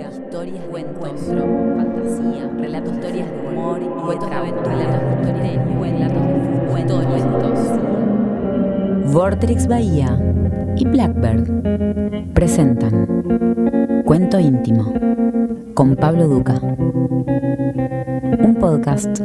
[0.00, 1.46] historias de encuentro,
[1.76, 6.28] fantasía, relatos, historias de humor y cuentos de aventura, relatos de misterio, relatos de
[6.68, 7.58] fútbol, cuentos.
[9.12, 10.18] Vortrix Bahía
[10.76, 14.92] y Blackbird presentan Cuento íntimo
[15.74, 16.58] con Pablo Duca.
[18.38, 19.20] Un podcast.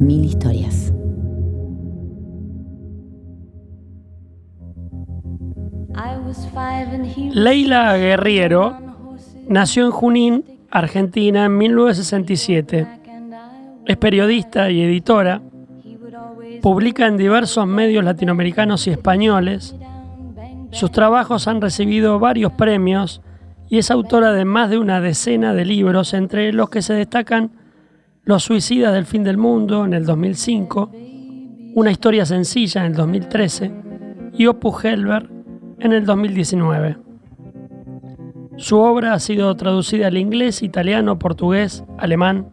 [0.00, 0.93] Mil historias.
[7.16, 8.76] Leila Guerriero
[9.48, 12.86] nació en Junín, Argentina, en 1967.
[13.86, 15.42] Es periodista y editora.
[16.62, 19.76] Publica en diversos medios latinoamericanos y españoles.
[20.72, 23.20] Sus trabajos han recibido varios premios
[23.68, 27.52] y es autora de más de una decena de libros, entre los que se destacan
[28.24, 30.90] Los suicidas del fin del mundo en el 2005,
[31.74, 33.70] Una historia sencilla en el 2013
[34.36, 35.28] y Opus Helber
[35.78, 37.03] en el 2019.
[38.56, 42.48] Su obra ha sido traducida al inglés, italiano, portugués, alemán,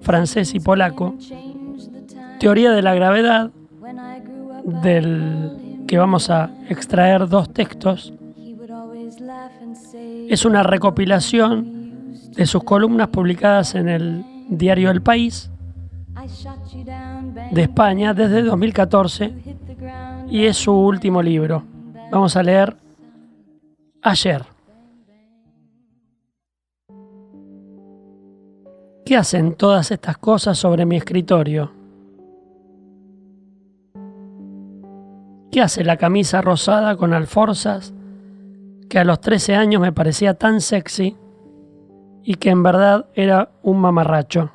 [0.00, 1.14] francés y polaco.
[2.40, 3.50] Teoría de la gravedad,
[4.82, 8.12] del que vamos a extraer dos textos,
[10.28, 15.50] es una recopilación de sus columnas publicadas en el diario El País
[17.50, 19.34] de España desde 2014
[20.30, 21.62] y es su último libro.
[22.10, 22.76] Vamos a leer
[24.02, 24.53] ayer.
[29.04, 31.70] ¿Qué hacen todas estas cosas sobre mi escritorio?
[35.52, 37.92] ¿Qué hace la camisa rosada con alforzas
[38.88, 41.18] que a los 13 años me parecía tan sexy
[42.22, 44.50] y que en verdad era un mamarracho?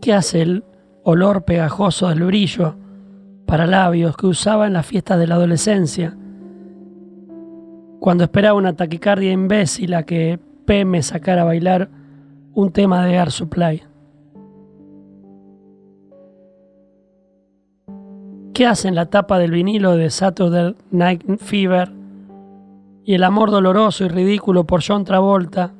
[0.00, 0.64] ¿Qué hace el
[1.02, 2.76] olor pegajoso del brillo
[3.46, 6.16] para labios que usaba en las fiestas de la adolescencia,
[8.04, 11.88] cuando esperaba una taquicardia imbécil a que P me sacara a bailar
[12.52, 13.82] un tema de Air Supply.
[18.52, 21.92] ¿Qué hace en la tapa del vinilo de Saturday Night Fever
[23.06, 25.72] y el amor doloroso y ridículo por John Travolta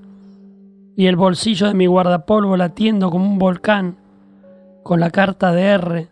[0.96, 3.96] y el bolsillo de mi guardapolvo latiendo como un volcán
[4.82, 6.08] con la carta de R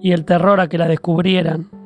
[0.00, 1.83] y el terror a que la descubrieran.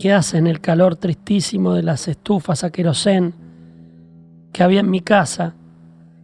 [0.00, 3.34] ¿Qué hace en el calor tristísimo de las estufas a querosén
[4.50, 5.54] que había en mi casa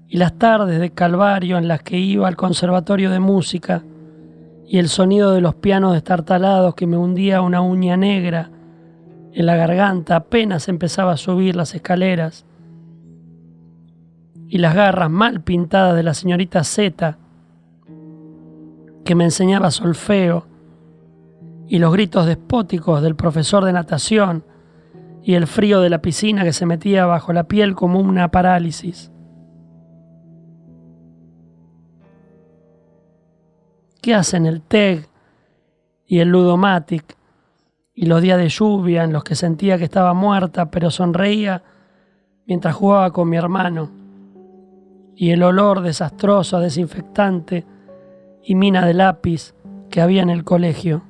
[0.09, 3.85] y las tardes de calvario en las que iba al conservatorio de música
[4.67, 8.51] y el sonido de los pianos destartalados que me hundía una uña negra
[9.35, 12.47] en la garganta apenas empezaba a subir las escaleras?
[14.49, 17.19] y las garras mal pintadas de la señorita Z,
[19.05, 20.47] que me enseñaba solfeo,
[21.69, 24.45] y los gritos despóticos del profesor de natación,
[25.23, 29.11] y el frío de la piscina que se metía bajo la piel como una parálisis.
[34.01, 35.09] ¿Qué hacen el TEG
[36.07, 37.17] y el Ludomatic
[37.93, 41.65] y los días de lluvia en los que sentía que estaba muerta pero sonreía
[42.47, 44.07] mientras jugaba con mi hermano?
[45.17, 47.65] y el olor desastroso a desinfectante
[48.45, 49.55] y mina de lápiz
[49.91, 51.03] que había en el colegio.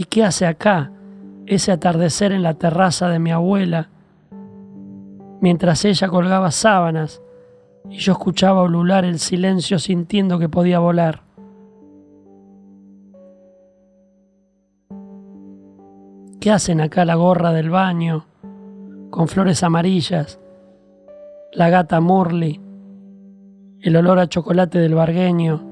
[0.00, 0.90] ¿Y qué hace acá
[1.44, 3.90] ese atardecer en la terraza de mi abuela,
[5.42, 7.20] mientras ella colgaba sábanas
[7.90, 11.20] y yo escuchaba ulular el silencio sintiendo que podía volar?
[16.40, 18.24] ¿Qué hacen acá la gorra del baño
[19.10, 20.40] con flores amarillas,
[21.52, 22.58] la gata Murley,
[23.82, 25.69] el olor a chocolate del bargueño,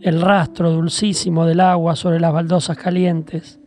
[0.00, 3.60] el rastro dulcísimo del agua sobre las baldosas calientes.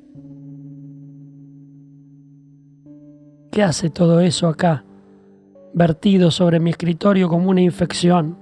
[3.51, 4.83] ¿Qué hace todo eso acá,
[5.73, 8.37] vertido sobre mi escritorio como una infección?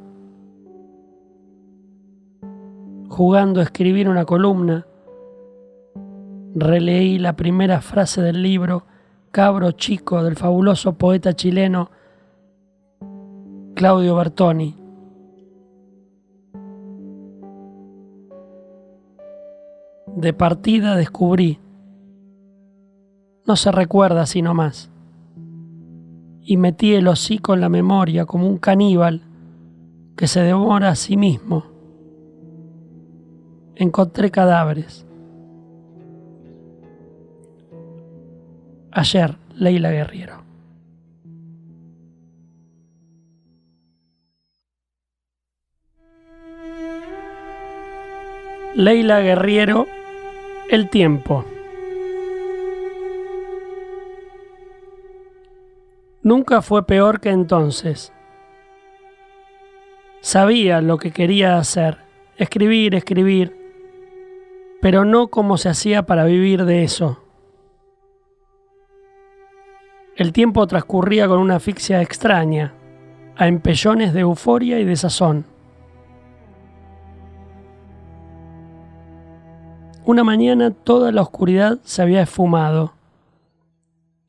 [3.07, 4.85] Jugando a escribir una columna,
[6.53, 8.85] releí la primera frase del libro
[9.31, 11.91] cabro chico del fabuloso poeta chileno
[13.75, 14.84] Claudio Bertoni.
[20.15, 21.59] de partida descubrí,
[23.45, 24.89] no se recuerda sino más.
[26.41, 29.21] Y metí el hocico en la memoria como un caníbal
[30.15, 31.65] que se devora a sí mismo.
[33.75, 35.05] Encontré cadáveres.
[38.91, 40.45] Ayer, Leila Guerriero.
[48.75, 49.87] Leila Guerriero
[50.67, 51.45] el tiempo.
[56.23, 58.11] Nunca fue peor que entonces.
[60.21, 61.99] Sabía lo que quería hacer,
[62.37, 63.55] escribir, escribir,
[64.81, 67.21] pero no cómo se hacía para vivir de eso.
[70.15, 72.73] El tiempo transcurría con una asfixia extraña,
[73.35, 74.95] a empellones de euforia y de
[80.05, 82.93] Una mañana toda la oscuridad se había esfumado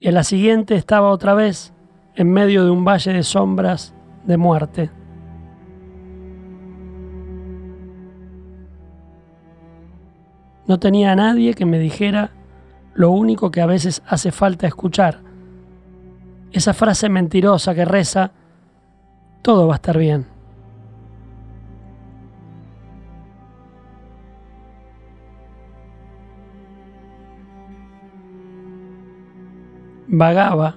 [0.00, 1.74] y a la siguiente estaba otra vez
[2.14, 3.92] en medio de un valle de sombras
[4.24, 4.90] de muerte.
[10.66, 12.30] No tenía a nadie que me dijera
[12.94, 15.20] lo único que a veces hace falta escuchar.
[16.52, 18.30] Esa frase mentirosa que reza,
[19.42, 20.35] todo va a estar bien.
[30.18, 30.76] Vagaba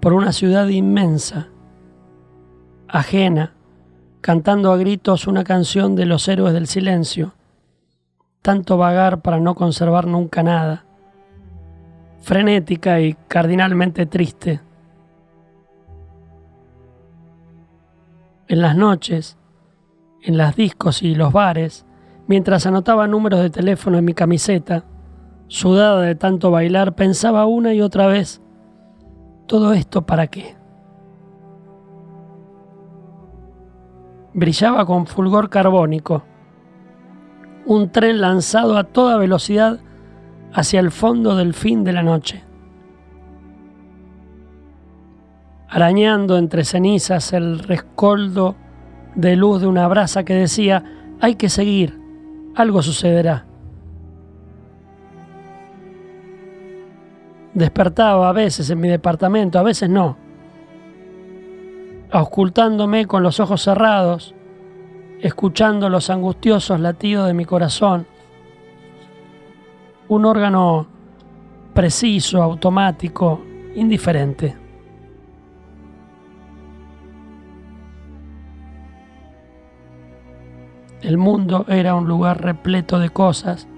[0.00, 1.48] por una ciudad inmensa,
[2.88, 3.52] ajena,
[4.20, 7.34] cantando a gritos una canción de los héroes del silencio,
[8.40, 10.84] tanto vagar para no conservar nunca nada,
[12.20, 14.60] frenética y cardinalmente triste.
[18.48, 19.36] En las noches,
[20.22, 21.84] en las discos y los bares,
[22.26, 24.84] mientras anotaba números de teléfono en mi camiseta,
[25.48, 28.40] sudada de tanto bailar, pensaba una y otra vez
[29.54, 30.56] ¿Todo esto para qué?
[34.32, 36.24] Brillaba con fulgor carbónico,
[37.64, 39.78] un tren lanzado a toda velocidad
[40.52, 42.42] hacia el fondo del fin de la noche.
[45.68, 48.56] Arañando entre cenizas el rescoldo
[49.14, 50.82] de luz de una brasa que decía,
[51.20, 51.96] hay que seguir,
[52.56, 53.46] algo sucederá.
[57.54, 60.16] Despertaba a veces en mi departamento, a veces no.
[62.10, 64.34] Auscultándome con los ojos cerrados,
[65.20, 68.06] escuchando los angustiosos latidos de mi corazón.
[70.08, 70.88] Un órgano
[71.72, 73.40] preciso, automático,
[73.76, 74.56] indiferente.
[81.02, 83.68] El mundo era un lugar repleto de cosas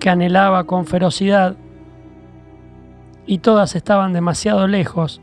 [0.00, 1.54] que anhelaba con ferocidad
[3.26, 5.20] y todas estaban demasiado lejos,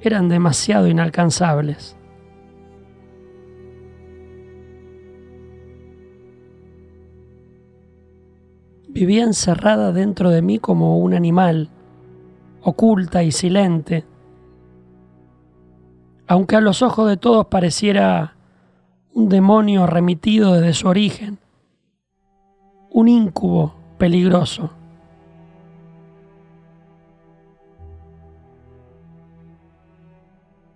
[0.00, 1.96] eran demasiado inalcanzables.
[8.88, 11.70] Vivía encerrada dentro de mí como un animal,
[12.60, 14.04] oculta y silente,
[16.26, 18.36] aunque a los ojos de todos pareciera
[19.14, 21.38] un demonio remitido desde su origen,
[22.90, 24.81] un íncubo peligroso.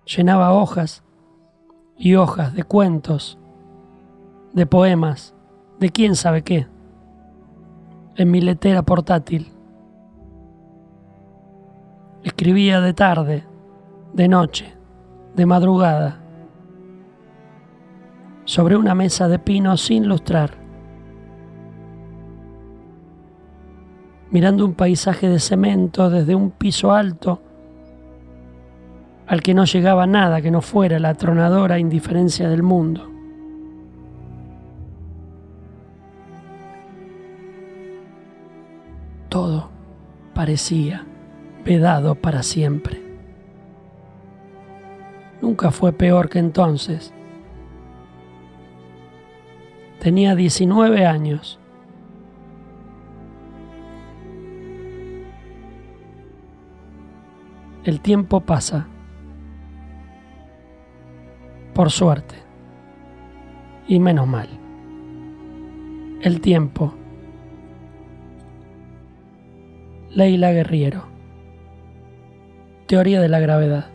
[0.07, 1.03] Llenaba hojas
[1.99, 3.39] y hojas de cuentos,
[4.53, 5.35] de poemas,
[5.81, 6.69] de quién sabe qué,
[8.15, 9.53] en mi letera portátil.
[12.23, 13.45] Escribía de tarde,
[14.13, 14.75] de noche,
[15.35, 16.21] de madrugada,
[18.45, 20.57] sobre una mesa de pino sin lustrar,
[24.31, 27.43] mirando un paisaje de cemento desde un piso alto
[29.27, 33.11] al que no llegaba nada que no fuera la tronadora indiferencia del mundo.
[39.29, 39.71] Todo
[40.33, 41.05] parecía
[41.65, 43.03] vedado para siempre.
[45.43, 47.13] Nunca fue peor que entonces.
[49.99, 51.59] Tenía 19 años.
[57.85, 58.87] El tiempo pasa
[61.77, 62.35] por suerte.
[63.87, 64.49] Y menos mal.
[66.23, 66.95] El tiempo.
[70.11, 71.05] Leila Guerriero.
[72.87, 73.91] Teoría de la gravedad.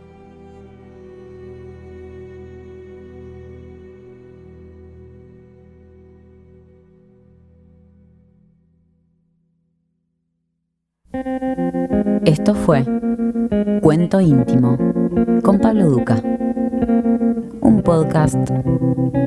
[12.24, 12.84] Esto fue
[13.80, 14.78] Cuento íntimo
[15.42, 16.22] con Pablo Duca
[17.62, 18.36] un podcast,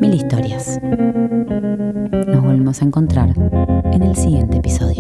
[0.02, 0.80] mil historias.
[0.82, 3.34] Nos volvemos a encontrar
[3.92, 4.95] en el siguiente episodio.